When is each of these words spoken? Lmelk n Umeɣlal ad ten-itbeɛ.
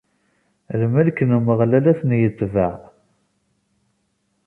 Lmelk 0.81 1.19
n 1.23 1.35
Umeɣlal 1.37 1.85
ad 1.91 1.97
ten-itbeɛ. 1.99 2.73